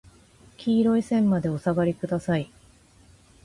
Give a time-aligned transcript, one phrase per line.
[0.57, 2.49] 黄色い線までお下りください。